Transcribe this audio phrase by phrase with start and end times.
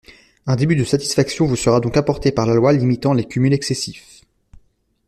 [0.47, 4.21] Un début de satisfaction vous sera donc apporté par la loi limitant les cumuls excessifs.